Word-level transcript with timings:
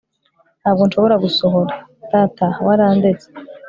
ntabwo 0.61 0.81
nshobora 0.87 1.15
gusohora. 1.23 1.73
data, 2.11 2.47
warandetse 2.65 3.27